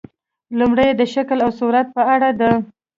[0.59, 2.51] لومړۍ یې د شکل او صورت په اړه ده.